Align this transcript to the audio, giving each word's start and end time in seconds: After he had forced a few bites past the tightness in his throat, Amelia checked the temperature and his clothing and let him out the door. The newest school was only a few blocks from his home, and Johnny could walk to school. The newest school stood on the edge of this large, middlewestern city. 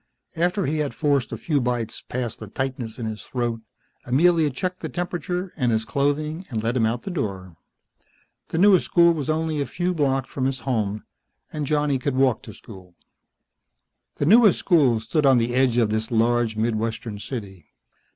After 0.35 0.65
he 0.65 0.79
had 0.79 0.95
forced 0.95 1.31
a 1.31 1.37
few 1.37 1.61
bites 1.61 2.01
past 2.09 2.39
the 2.39 2.47
tightness 2.47 2.97
in 2.97 3.05
his 3.05 3.21
throat, 3.21 3.61
Amelia 4.03 4.49
checked 4.49 4.79
the 4.79 4.89
temperature 4.89 5.53
and 5.55 5.71
his 5.71 5.85
clothing 5.85 6.43
and 6.49 6.63
let 6.63 6.75
him 6.75 6.87
out 6.87 7.03
the 7.03 7.11
door. 7.11 7.55
The 8.47 8.57
newest 8.57 8.85
school 8.85 9.13
was 9.13 9.29
only 9.29 9.61
a 9.61 9.67
few 9.67 9.93
blocks 9.93 10.27
from 10.29 10.45
his 10.45 10.61
home, 10.61 11.03
and 11.53 11.67
Johnny 11.67 11.99
could 11.99 12.15
walk 12.15 12.41
to 12.41 12.53
school. 12.55 12.95
The 14.15 14.25
newest 14.25 14.57
school 14.57 14.99
stood 14.99 15.27
on 15.27 15.37
the 15.37 15.53
edge 15.53 15.77
of 15.77 15.91
this 15.91 16.09
large, 16.09 16.55
middlewestern 16.57 17.19
city. 17.21 17.67